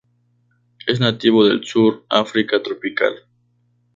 [0.87, 3.13] Es nativo del sur África tropical.